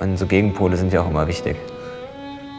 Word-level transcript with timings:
Und 0.00 0.16
so 0.16 0.26
Gegenpole 0.26 0.76
sind 0.76 0.92
ja 0.92 1.02
auch 1.02 1.10
immer 1.10 1.26
wichtig, 1.26 1.56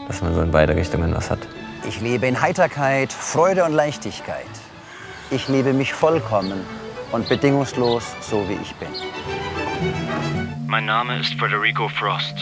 dass 0.07 0.21
man 0.21 0.33
so 0.35 0.41
in 0.41 0.51
beide 0.51 0.75
Richtungen 0.75 1.15
was 1.15 1.31
hat. 1.31 1.39
Ich 1.87 2.01
lebe 2.01 2.27
in 2.27 2.41
Heiterkeit, 2.41 3.13
Freude 3.13 3.63
und 3.63 3.73
Leichtigkeit. 3.73 4.45
Ich 5.31 5.47
liebe 5.47 5.71
mich 5.71 5.93
vollkommen 5.93 6.65
und 7.11 7.29
bedingungslos, 7.29 8.03
so 8.21 8.47
wie 8.49 8.57
ich 8.61 8.75
bin. 8.75 8.89
Mein 10.67 10.85
Name 10.85 11.19
ist 11.19 11.33
Federico 11.35 11.87
Frost. 11.87 12.35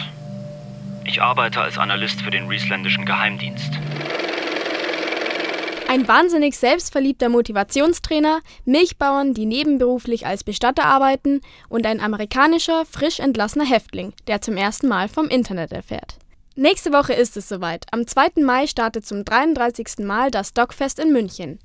Ich 1.04 1.22
arbeite 1.22 1.60
als 1.60 1.78
Analyst 1.78 2.20
für 2.20 2.30
den 2.30 2.48
Riesländischen 2.48 3.06
Geheimdienst. 3.06 3.78
Ein 5.88 6.06
wahnsinnig 6.06 6.58
selbstverliebter 6.58 7.30
Motivationstrainer, 7.30 8.40
Milchbauern, 8.66 9.32
die 9.32 9.46
nebenberuflich 9.46 10.26
als 10.26 10.44
Bestatter 10.44 10.84
arbeiten 10.84 11.40
und 11.70 11.86
ein 11.86 12.00
amerikanischer, 12.00 12.84
frisch 12.84 13.20
entlassener 13.20 13.64
Häftling, 13.64 14.12
der 14.26 14.42
zum 14.42 14.58
ersten 14.58 14.86
Mal 14.86 15.08
vom 15.08 15.28
Internet 15.28 15.72
erfährt. 15.72 16.18
Nächste 16.56 16.92
Woche 16.92 17.14
ist 17.14 17.38
es 17.38 17.48
soweit. 17.48 17.86
Am 17.90 18.06
2. 18.06 18.42
Mai 18.42 18.66
startet 18.66 19.06
zum 19.06 19.24
33. 19.24 20.00
Mal 20.00 20.30
das 20.30 20.52
Dogfest 20.52 20.98
in 20.98 21.10
München. 21.10 21.58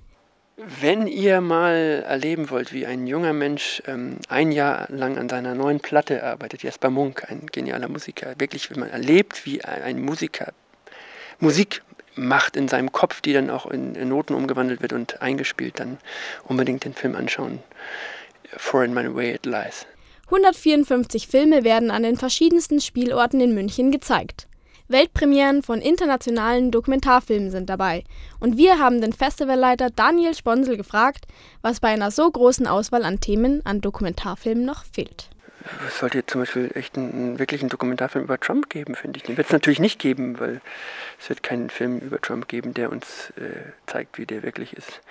Wenn 0.55 1.05
ihr 1.05 1.41
mal 1.41 2.05
erleben 2.07 2.49
wollt, 2.49 2.71
wie 2.71 2.85
ein 2.85 3.07
junger 3.07 3.33
Mensch 3.33 3.83
ähm, 3.87 4.19
ein 4.29 4.53
Jahr 4.53 4.87
lang 4.89 5.17
an 5.17 5.27
seiner 5.27 5.53
neuen 5.53 5.81
Platte 5.81 6.23
arbeitet, 6.23 6.63
Jesper 6.63 6.91
Munk, 6.91 7.29
ein 7.29 7.47
genialer 7.47 7.89
Musiker, 7.89 8.35
wirklich, 8.37 8.71
wenn 8.71 8.79
man 8.79 8.89
erlebt, 8.89 9.45
wie 9.45 9.65
ein 9.65 10.01
Musiker 10.01 10.53
Musik 11.39 11.81
macht 12.15 12.55
in 12.55 12.67
seinem 12.67 12.91
Kopf, 12.91 13.21
die 13.21 13.33
dann 13.33 13.49
auch 13.49 13.65
in, 13.65 13.95
in 13.95 14.09
Noten 14.09 14.33
umgewandelt 14.33 14.81
wird 14.81 14.93
und 14.93 15.21
eingespielt, 15.21 15.79
dann 15.79 15.97
unbedingt 16.43 16.85
den 16.85 16.93
Film 16.93 17.15
anschauen. 17.15 17.59
For 18.57 18.83
in 18.83 18.93
My 18.93 19.13
Way 19.13 19.35
It 19.35 19.45
Lies. 19.45 19.85
154 20.25 21.27
Filme 21.27 21.63
werden 21.63 21.91
an 21.91 22.03
den 22.03 22.17
verschiedensten 22.17 22.81
Spielorten 22.81 23.41
in 23.41 23.53
München 23.53 23.91
gezeigt. 23.91 24.47
Weltpremieren 24.87 25.63
von 25.63 25.81
internationalen 25.81 26.69
Dokumentarfilmen 26.71 27.51
sind 27.51 27.69
dabei. 27.69 28.03
Und 28.39 28.57
wir 28.57 28.79
haben 28.79 29.01
den 29.01 29.13
Festivalleiter 29.13 29.89
Daniel 29.89 30.35
Sponsel 30.35 30.77
gefragt, 30.77 31.25
was 31.61 31.79
bei 31.79 31.89
einer 31.89 32.11
so 32.11 32.29
großen 32.29 32.67
Auswahl 32.67 33.03
an 33.03 33.19
Themen 33.19 33.65
an 33.65 33.81
Dokumentarfilmen 33.81 34.65
noch 34.65 34.83
fehlt 34.85 35.29
es 35.87 35.99
sollte 35.99 36.19
jetzt 36.19 36.31
zum 36.31 36.41
Beispiel 36.41 36.71
echt 36.75 36.97
einen, 36.97 37.37
einen 37.39 37.69
Dokumentarfilm 37.69 38.25
über 38.25 38.39
Trump 38.39 38.69
geben, 38.69 38.95
finde 38.95 39.17
ich. 39.17 39.23
Den 39.23 39.37
wird 39.37 39.47
es 39.47 39.53
natürlich 39.53 39.79
nicht 39.79 39.99
geben, 39.99 40.39
weil 40.39 40.61
es 41.19 41.29
wird 41.29 41.43
keinen 41.43 41.69
Film 41.69 41.99
über 41.99 42.19
Trump 42.19 42.47
geben, 42.47 42.73
der 42.73 42.91
uns 42.91 43.31
äh, 43.37 43.71
zeigt, 43.87 44.17
wie 44.17 44.25
der 44.25 44.43
wirklich 44.43 44.73
ist. 44.73 45.01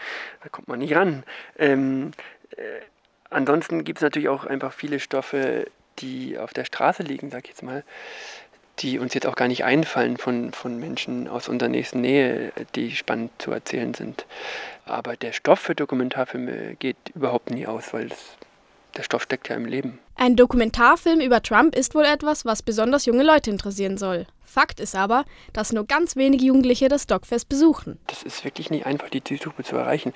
Da 0.43 0.49
kommt 0.49 0.69
man 0.69 0.79
nicht 0.79 0.95
ran. 0.95 1.25
Ähm, 1.59 2.13
äh, 2.57 2.63
ansonsten 3.31 3.85
gibt 3.85 3.99
es 3.99 4.03
natürlich 4.03 4.29
auch 4.29 4.45
einfach 4.45 4.73
viele 4.73 5.01
Stoffe, 5.01 5.67
die 5.99 6.39
auf 6.39 6.53
der 6.53 6.65
Straße 6.65 7.03
liegen, 7.03 7.31
sag 7.31 7.45
ich 7.45 7.51
jetzt 7.51 7.63
mal, 7.63 7.85
die 8.79 8.99
uns 8.99 9.15
jetzt 9.15 9.27
auch 9.27 9.37
gar 9.37 9.49
nicht 9.49 9.65
einfallen 9.65 10.17
von, 10.17 10.53
von 10.53 10.79
Menschen 10.79 11.29
aus 11.29 11.49
unserer 11.49 11.69
nächsten 11.69 12.01
Nähe, 12.01 12.53
die 12.75 12.95
spannend 12.97 13.31
zu 13.39 13.53
erzählen 13.53 13.95
sind. 13.95 14.27
Aber 14.87 15.17
der 15.17 15.33
Stoff 15.33 15.61
für 15.61 15.75
Dokumentarfilme 15.75 16.75
geht 16.77 16.97
überhaupt 17.15 17.51
nie 17.51 17.67
aus, 17.67 17.93
weil 17.93 18.07
es 18.07 18.37
der 18.97 19.03
Stoff 19.03 19.23
steckt 19.23 19.49
ja 19.49 19.57
im 19.57 19.65
Leben. 19.65 19.99
Ein 20.17 20.37
Dokumentarfilm 20.37 21.21
über 21.21 21.43
Trump 21.43 21.75
ist 21.75 21.95
wohl 21.95 22.05
etwas, 22.05 22.45
was 22.45 22.63
besonders 22.63 23.07
junge 23.07 23.23
Leute 23.23 23.51
interessieren 23.51 23.99
soll. 23.99 24.27
Fakt 24.45 24.81
ist 24.81 24.95
aber, 24.95 25.25
dass 25.55 25.73
nur 25.73 25.87
ganz 25.87 26.15
wenige 26.15 26.45
Jugendliche 26.45 26.89
das 26.89 27.07
Dogfest 27.07 27.49
besuchen. 27.49 27.99
Das 28.07 28.23
ist 28.23 28.45
wirklich 28.45 28.71
nicht 28.71 28.85
einfach, 28.85 29.09
die 29.09 29.25
Zielgruppe 29.25 29.65
zu 29.65 29.77
erreichen. 29.77 30.13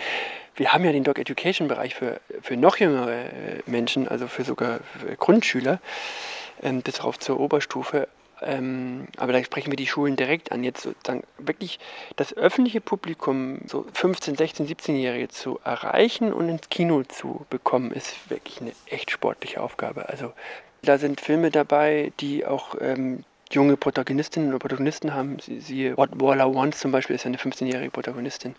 Wir 0.54 0.72
haben 0.72 0.84
ja 0.84 0.92
den 0.92 1.04
Dog 1.04 1.18
Education 1.18 1.68
Bereich 1.68 1.94
für, 1.94 2.20
für 2.42 2.56
noch 2.56 2.76
jüngere 2.76 3.10
äh, 3.10 3.62
Menschen, 3.66 4.08
also 4.08 4.26
für 4.26 4.44
sogar 4.44 4.80
für 4.98 5.16
Grundschüler, 5.16 5.80
ähm, 6.62 6.82
bis 6.82 7.02
rauf 7.02 7.18
zur 7.18 7.40
Oberstufe. 7.40 8.08
Ähm, 8.42 9.06
aber 9.16 9.32
da 9.32 9.42
sprechen 9.42 9.72
wir 9.72 9.76
die 9.76 9.86
Schulen 9.86 10.16
direkt 10.16 10.52
an. 10.52 10.62
Jetzt 10.62 10.82
sozusagen 10.82 11.24
wirklich 11.38 11.78
das 12.16 12.36
öffentliche 12.36 12.80
Publikum, 12.80 13.60
so 13.66 13.86
15, 13.92 14.36
16, 14.36 14.68
17-Jährige 14.68 15.28
zu 15.28 15.58
erreichen 15.64 16.32
und 16.32 16.48
ins 16.48 16.68
Kino 16.68 17.02
zu 17.04 17.46
bekommen, 17.48 17.92
ist 17.92 18.30
wirklich 18.30 18.60
eine 18.60 18.72
echt 18.86 19.10
sportliche 19.10 19.60
Aufgabe. 19.62 20.08
Also 20.08 20.32
da 20.82 20.98
sind 20.98 21.20
Filme 21.20 21.50
dabei, 21.50 22.12
die 22.20 22.44
auch 22.44 22.76
ähm, 22.80 23.24
junge 23.50 23.76
Protagonistinnen 23.76 24.52
und 24.52 24.58
Protagonisten 24.58 25.14
haben. 25.14 25.38
Siehe 25.40 25.96
What 25.96 26.10
Waller 26.20 26.54
Wants 26.54 26.80
zum 26.80 26.92
Beispiel 26.92 27.16
ist 27.16 27.26
eine 27.26 27.38
15-jährige 27.38 27.90
Protagonistin. 27.90 28.54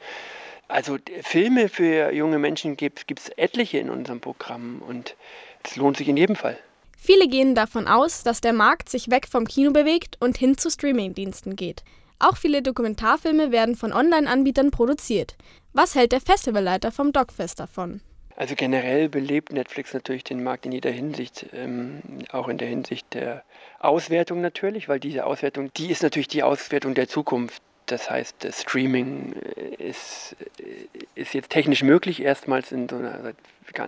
Also 0.68 0.98
Filme 1.22 1.70
für 1.70 2.12
junge 2.12 2.40
Menschen 2.40 2.76
gibt 2.76 3.10
es 3.10 3.30
etliche 3.30 3.78
in 3.78 3.90
unserem 3.90 4.20
Programm 4.20 4.82
und 4.86 5.16
es 5.64 5.76
lohnt 5.78 5.98
sich 5.98 6.10
in 6.10 6.18
jedem 6.18 6.36
Fall. 6.36 6.58
Viele 7.00 7.28
gehen 7.28 7.56
davon 7.56 7.88
aus, 7.88 8.24
dass 8.24 8.42
der 8.42 8.54
Markt 8.54 8.90
sich 8.90 9.10
weg 9.10 9.28
vom 9.30 9.46
Kino 9.46 9.72
bewegt 9.72 10.18
und 10.20 10.38
hin 10.38 10.58
zu 10.58 10.70
Streamingdiensten 10.70 11.56
geht. 11.56 11.84
Auch 12.20 12.36
viele 12.36 12.64
Dokumentarfilme 12.64 13.52
werden 13.52 13.76
von 13.76 13.94
Online-Anbietern 13.94 14.72
produziert. 14.72 15.36
Was 15.74 15.94
hält 15.94 16.12
der 16.12 16.20
Festivalleiter 16.22 16.92
vom 16.92 17.14
Dogfest 17.14 17.60
davon? 17.60 18.02
Also 18.36 18.56
generell 18.56 19.10
belebt 19.10 19.54
Netflix 19.54 19.94
natürlich 19.94 20.24
den 20.24 20.44
Markt 20.44 20.66
in 20.66 20.72
jeder 20.72 20.92
Hinsicht, 20.92 21.48
ähm, 21.54 22.02
auch 22.32 22.48
in 22.48 22.58
der 22.58 22.68
Hinsicht 22.68 23.14
der 23.14 23.44
Auswertung 23.80 24.42
natürlich, 24.42 24.90
weil 24.90 25.00
diese 25.00 25.26
Auswertung, 25.26 25.72
die 25.78 25.92
ist 25.92 26.04
natürlich 26.04 26.28
die 26.28 26.44
Auswertung 26.44 26.94
der 26.94 27.08
Zukunft. 27.08 27.62
Das 27.88 28.10
heißt, 28.10 28.36
das 28.40 28.62
Streaming 28.62 29.34
äh, 29.34 29.84
ist, 29.84 30.36
äh, 30.60 31.20
ist 31.20 31.34
jetzt 31.34 31.50
technisch 31.50 31.84
möglich, 31.84 32.22
erstmals 32.22 32.72
in 32.72 32.88
so 32.88 32.98
einer, 32.98 33.22
seit 33.24 33.36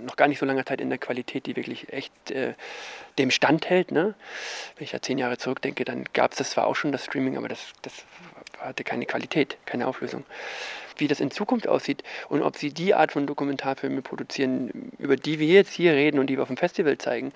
noch 0.02 0.16
gar 0.16 0.28
nicht 0.28 0.40
so 0.40 0.46
langer 0.46 0.66
Zeit 0.66 0.82
in 0.82 0.90
der 0.90 0.98
Qualität, 0.98 1.46
die 1.46 1.56
wirklich 1.56 1.94
echt 1.94 2.32
äh, 2.32 2.54
dem 3.18 3.32
Stand 3.32 3.70
hält. 3.70 3.92
Ne? 3.92 4.16
Wenn 4.76 4.84
ich 4.84 4.92
da 4.92 5.02
zehn 5.02 5.18
Jahre 5.18 5.38
zurückdenke, 5.38 5.86
dann 5.86 6.06
gab 6.14 6.32
es 6.32 6.38
das 6.38 6.52
zwar 6.52 6.68
auch 6.68 6.76
schon, 6.76 6.92
das 6.92 7.06
Streaming, 7.06 7.38
aber 7.38 7.48
das, 7.48 7.60
das 7.82 7.94
hatte 8.60 8.84
keine 8.84 9.06
Qualität, 9.06 9.58
keine 9.66 9.88
Auflösung 9.88 10.26
wie 11.00 11.08
das 11.08 11.20
in 11.20 11.32
Zukunft 11.32 11.68
aussieht 11.68 12.04
und 12.30 12.42
ob 12.42 12.58
sie 12.58 12.72
die 12.72 12.94
Art 12.94 13.12
von 13.12 13.28
Dokumentarfilme 13.28 14.02
produzieren, 14.02 14.92
über 14.98 15.16
die 15.16 15.40
wir 15.40 15.48
jetzt 15.48 15.74
hier 15.74 15.94
reden 15.94 16.20
und 16.20 16.28
die 16.28 16.38
wir 16.38 16.44
auf 16.44 16.50
dem 16.50 16.58
Festival 16.58 16.98
zeigen, 16.98 17.32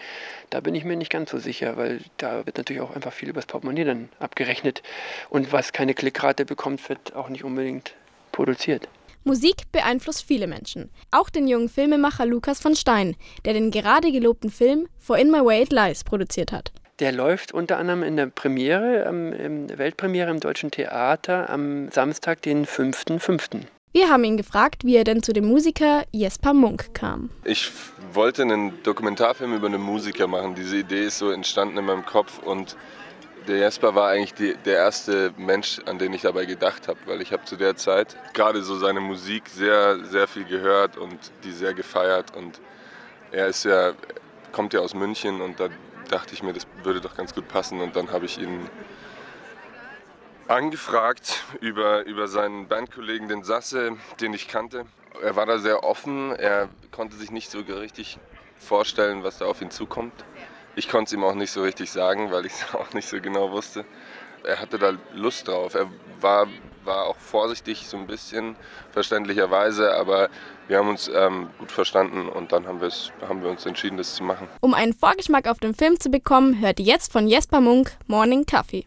da 0.49 0.59
bin 0.59 0.75
ich 0.75 0.83
mir 0.83 0.95
nicht 0.95 1.11
ganz 1.11 1.31
so 1.31 1.37
sicher, 1.37 1.77
weil 1.77 2.01
da 2.17 2.45
wird 2.45 2.57
natürlich 2.57 2.81
auch 2.81 2.95
einfach 2.95 3.13
viel 3.13 3.29
übers 3.29 3.45
Portemonnaie 3.45 3.85
dann 3.85 4.09
abgerechnet 4.19 4.83
und 5.29 5.51
was 5.51 5.73
keine 5.73 5.93
Klickrate 5.93 6.45
bekommt, 6.45 6.87
wird 6.89 7.15
auch 7.15 7.29
nicht 7.29 7.43
unbedingt 7.43 7.93
produziert. 8.31 8.87
Musik 9.25 9.71
beeinflusst 9.71 10.23
viele 10.23 10.47
Menschen. 10.47 10.89
Auch 11.11 11.29
den 11.29 11.47
jungen 11.47 11.69
Filmemacher 11.69 12.25
Lukas 12.25 12.59
von 12.59 12.75
Stein, 12.75 13.15
der 13.45 13.53
den 13.53 13.71
gerade 13.71 14.11
gelobten 14.11 14.49
Film 14.49 14.89
For 14.99 15.17
In 15.17 15.31
My 15.31 15.39
Way 15.39 15.63
It 15.63 15.71
Lies 15.71 16.03
produziert 16.03 16.51
hat. 16.51 16.73
Der 16.99 17.11
läuft 17.11 17.51
unter 17.51 17.77
anderem 17.77 18.03
in 18.03 18.17
der 18.17 18.27
Premiere, 18.27 19.05
ähm, 19.07 19.67
der 19.67 19.77
Weltpremiere 19.79 20.29
im 20.29 20.39
Deutschen 20.39 20.69
Theater 20.69 21.49
am 21.49 21.89
Samstag, 21.91 22.41
den 22.43 22.65
5.5. 22.65 23.61
Wir 23.93 24.09
haben 24.09 24.23
ihn 24.23 24.37
gefragt, 24.37 24.85
wie 24.85 24.95
er 24.95 25.03
denn 25.03 25.21
zu 25.21 25.33
dem 25.33 25.45
Musiker 25.45 26.03
Jesper 26.11 26.53
Munk 26.53 26.93
kam. 26.93 27.29
Ich 27.43 27.71
wollte 28.11 28.41
einen 28.41 28.81
Dokumentarfilm 28.83 29.53
über 29.55 29.67
einen 29.67 29.81
Musiker 29.81 30.27
machen. 30.27 30.55
Diese 30.55 30.77
Idee 30.77 31.05
ist 31.05 31.19
so 31.19 31.31
entstanden 31.31 31.77
in 31.77 31.85
meinem 31.85 32.05
Kopf 32.05 32.39
und 32.39 32.75
der 33.47 33.57
Jesper 33.57 33.93
war 33.93 34.09
eigentlich 34.09 34.33
die, 34.33 34.55
der 34.65 34.77
erste 34.77 35.31
Mensch, 35.37 35.79
an 35.85 35.99
den 35.99 36.13
ich 36.13 36.21
dabei 36.21 36.45
gedacht 36.45 36.87
habe, 36.87 36.99
weil 37.05 37.21
ich 37.21 37.33
habe 37.33 37.43
zu 37.45 37.55
der 37.55 37.75
Zeit 37.75 38.15
gerade 38.33 38.63
so 38.63 38.77
seine 38.77 38.99
Musik 38.99 39.49
sehr, 39.49 40.03
sehr 40.05 40.27
viel 40.27 40.45
gehört 40.45 40.97
und 40.97 41.19
die 41.43 41.51
sehr 41.51 41.73
gefeiert 41.73 42.35
und 42.35 42.61
er 43.31 43.47
ist 43.47 43.65
ja, 43.65 43.93
kommt 44.51 44.73
ja 44.73 44.79
aus 44.79 44.93
München 44.93 45.41
und 45.41 45.59
da 45.59 45.69
dachte 46.09 46.33
ich 46.33 46.43
mir, 46.43 46.53
das 46.53 46.67
würde 46.83 47.01
doch 47.01 47.15
ganz 47.15 47.33
gut 47.33 47.47
passen. 47.47 47.81
Und 47.81 47.95
dann 47.95 48.11
habe 48.11 48.25
ich 48.25 48.37
ihn 48.37 48.69
angefragt 50.47 51.43
über, 51.61 52.05
über 52.05 52.27
seinen 52.27 52.67
Bandkollegen, 52.67 53.27
den 53.27 53.43
Sasse, 53.43 53.97
den 54.19 54.33
ich 54.33 54.47
kannte. 54.47 54.85
Er 55.21 55.35
war 55.35 55.45
da 55.45 55.57
sehr 55.57 55.83
offen, 55.83 56.35
er 56.35 56.69
konnte 56.91 57.15
sich 57.15 57.31
nicht 57.31 57.49
so 57.49 57.59
richtig 57.59 58.17
vorstellen, 58.57 59.23
was 59.23 59.37
da 59.37 59.45
auf 59.45 59.61
ihn 59.61 59.71
zukommt. 59.71 60.13
Ich 60.75 60.89
konnte 60.89 61.09
es 61.09 61.13
ihm 61.13 61.23
auch 61.23 61.35
nicht 61.35 61.51
so 61.51 61.61
richtig 61.61 61.91
sagen, 61.91 62.31
weil 62.31 62.45
ich 62.45 62.53
es 62.53 62.73
auch 62.75 62.93
nicht 62.93 63.07
so 63.07 63.19
genau 63.21 63.51
wusste. 63.51 63.85
Er 64.43 64.59
hatte 64.59 64.77
da 64.77 64.93
Lust 65.13 65.47
drauf. 65.47 65.75
Er 65.75 65.89
war 66.19 66.47
war 66.85 67.05
auch 67.05 67.17
vorsichtig, 67.17 67.87
so 67.87 67.97
ein 67.97 68.07
bisschen 68.07 68.55
verständlicherweise, 68.91 69.95
aber 69.95 70.29
wir 70.67 70.77
haben 70.77 70.89
uns 70.89 71.09
ähm, 71.13 71.49
gut 71.59 71.71
verstanden 71.71 72.27
und 72.29 72.51
dann 72.51 72.65
haben, 72.67 72.79
haben 73.27 73.43
wir 73.43 73.49
uns 73.49 73.65
entschieden, 73.65 73.97
das 73.97 74.15
zu 74.15 74.23
machen. 74.23 74.47
Um 74.61 74.73
einen 74.73 74.93
Vorgeschmack 74.93 75.47
auf 75.47 75.59
den 75.59 75.73
Film 75.73 75.99
zu 75.99 76.09
bekommen, 76.09 76.59
hört 76.59 76.79
ihr 76.79 76.85
jetzt 76.85 77.11
von 77.11 77.27
Jesper 77.27 77.61
Munk 77.61 77.91
Morning 78.07 78.45
Coffee. 78.45 78.85